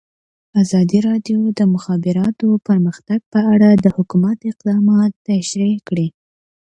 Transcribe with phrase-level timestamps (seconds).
[0.61, 6.07] ازادي راډیو د د مخابراتو پرمختګ په اړه د حکومت اقدامات تشریح کړي.